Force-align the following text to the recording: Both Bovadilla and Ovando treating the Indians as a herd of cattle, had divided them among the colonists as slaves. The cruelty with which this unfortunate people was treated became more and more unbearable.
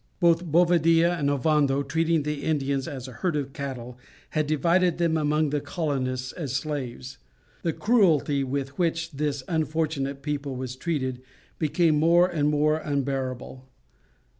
Both 0.19 0.43
Bovadilla 0.45 1.15
and 1.19 1.29
Ovando 1.29 1.83
treating 1.83 2.23
the 2.23 2.43
Indians 2.43 2.87
as 2.87 3.07
a 3.07 3.11
herd 3.11 3.35
of 3.35 3.53
cattle, 3.53 3.99
had 4.31 4.47
divided 4.47 4.97
them 4.97 5.15
among 5.15 5.51
the 5.51 5.61
colonists 5.61 6.31
as 6.31 6.53
slaves. 6.55 7.19
The 7.61 7.71
cruelty 7.71 8.43
with 8.43 8.79
which 8.79 9.11
this 9.11 9.43
unfortunate 9.47 10.23
people 10.23 10.55
was 10.55 10.75
treated 10.75 11.21
became 11.59 11.99
more 11.99 12.27
and 12.27 12.49
more 12.49 12.77
unbearable. 12.77 13.67